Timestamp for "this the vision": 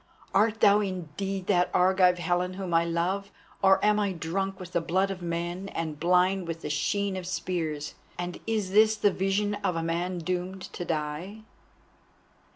8.71-9.53